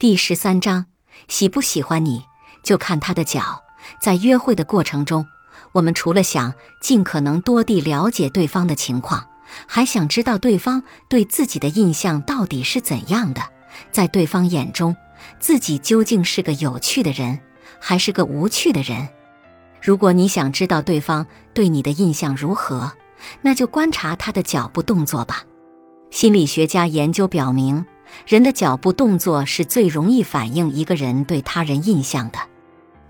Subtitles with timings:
[0.00, 0.86] 第十三章，
[1.26, 2.22] 喜不喜欢你
[2.62, 3.64] 就看他的脚。
[4.00, 5.26] 在约会的过程中，
[5.72, 9.28] 我们除了想尽可能多地了解对方的情况，
[9.66, 13.42] 还想知道对方对自己的印象到底是怎样的。
[13.90, 14.94] 在对方眼中，
[15.40, 17.40] 自己究竟是个有趣的人，
[17.80, 19.08] 还是个无趣的人？
[19.82, 22.92] 如果你想知道对方对你的印象如何，
[23.42, 25.42] 那就观察他的脚步动作吧。
[26.12, 27.84] 心理学家研究表明。
[28.26, 32.38] 人的脚步动作是最容易反映一个人对他人印象的。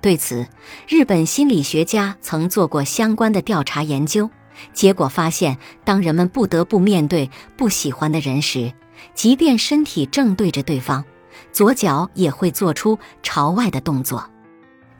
[0.00, 0.46] 对此，
[0.86, 4.30] 日本心理学家曾做过相关的调查研究，
[4.72, 8.72] 结果发现，当人们不得不面对不喜欢的人时，
[9.14, 11.04] 即便身体正对着对方，
[11.52, 14.30] 左脚也会做出朝外的动作。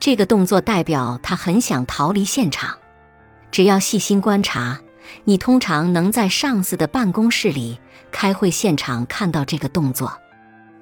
[0.01, 2.77] 这个动作代表他很想逃离现场。
[3.53, 4.81] 只要细心观察。
[5.25, 7.79] 你通常能在上司的办公室里、
[8.11, 10.13] 开会现场看到这个动作。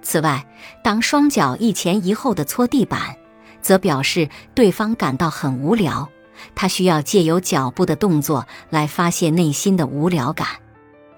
[0.03, 0.47] 此外，
[0.83, 3.17] 当双脚一前一后的搓地板，
[3.63, 6.09] 则表示对方感到很无聊，
[6.55, 10.47] 他需要借由脚步的动作来发泄内心的无聊感。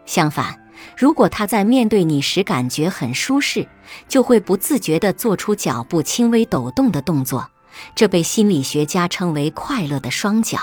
[0.04, 0.60] 相反，
[0.96, 3.66] 如果他在面对你时感觉很舒适，
[4.08, 7.50] 就会不自觉地做出脚步轻微抖动的动作，
[7.96, 10.58] 这被心理学家称为“快乐的双脚”。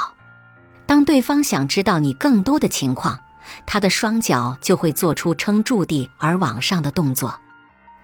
[0.93, 3.19] 当对方想知道你更多的情况，
[3.65, 7.33] 他的双脚就会做出撑住地而往上的动作。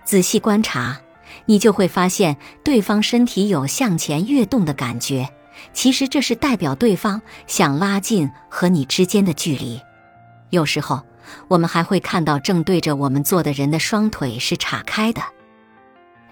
[0.03, 0.97] 仔细观察，
[1.45, 5.29] 你就会发现对方身体有向前跃动的感觉。
[5.71, 9.79] 其实这是代表对方想拉近和你之间的距离。
[10.49, 11.03] 有时候，
[11.47, 15.21] 我们还会看到正对着我们坐的人的双腿是岔开的。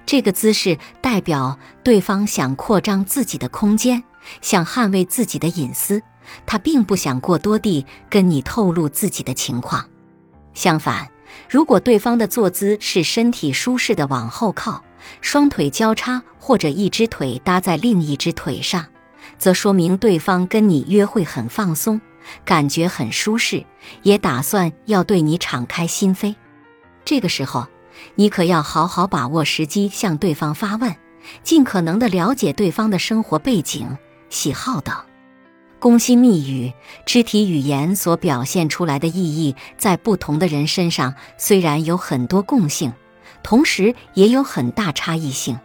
[0.07, 4.03] 这个姿势代表对方想扩张自己的空间，
[4.41, 6.01] 想捍卫自己的隐私。
[6.45, 9.85] 他并不想过多地跟你透露自己的情况。
[10.53, 11.07] 相反，
[11.49, 14.83] 如果对方的坐姿是身体舒适的往后靠，
[15.21, 18.85] 双腿交叉或者一只腿搭在另一只腿上，
[19.37, 22.01] 则说明对方跟你约会很放松，
[22.43, 23.63] 感觉很舒适，
[24.01, 26.35] 也打算要对你敞开心扉。
[27.05, 27.67] 这个时候，
[28.15, 30.95] 你可要好好把握时机，向对方发问，
[31.43, 33.97] 尽可能的了解对方的生活背景、
[34.29, 34.93] 喜好等。
[35.79, 36.73] 攻心密语，
[37.05, 42.91] 肢体语言所表现出来的意义，在不同的人身上虽然有很多共性，
[43.43, 45.59] 同时也有很大差异性。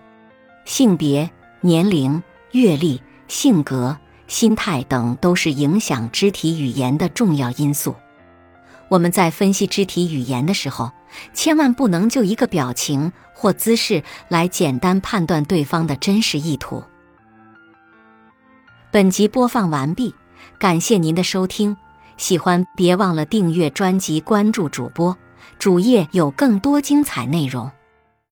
[0.64, 1.30] 性别、
[1.60, 2.22] 年龄、
[2.52, 7.94] 阅历、性格、心态等都是影响肢体语言的重要因素。
[8.88, 10.92] 我们在分析肢体语言的时候，
[11.32, 16.84] 千万不能就一个表情或姿势来简单判断对方的真实意图。
[18.92, 20.14] 本集播放完毕，
[20.58, 21.74] 感谢您的收听。
[22.18, 25.16] 喜欢别忘了订阅专辑、关注主播，
[25.58, 27.70] 主页有更多精彩内容。